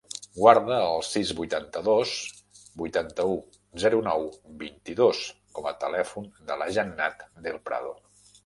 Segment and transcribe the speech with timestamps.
[0.35, 2.13] Guarda el sis, vuitanta-dos,
[2.83, 3.37] vuitanta-u,
[3.85, 4.27] zero, nou,
[4.65, 5.23] vint-i-dos
[5.59, 7.95] com a telèfon de la Jannat Del Prado.